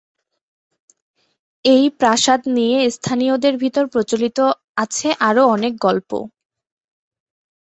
[1.65, 4.37] এই প্রাসাদ নিয়ে স্থানীয়দের ভিতর প্রচলিত
[4.77, 6.11] আছে আরো অনেক গল্প।